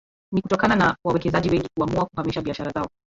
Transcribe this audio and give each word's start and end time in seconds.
Ni 0.33 0.41
kutokana 0.41 0.75
na 0.75 0.97
wawekezaji 1.05 1.49
wengi 1.49 1.67
kuamua 1.77 2.05
kuhamisha 2.05 2.41
biashara 2.41 2.71
zao 2.71 2.87